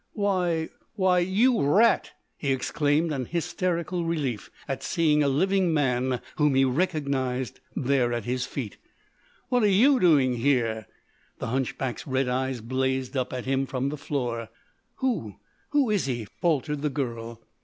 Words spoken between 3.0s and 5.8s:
in hysterical relief at seeing a living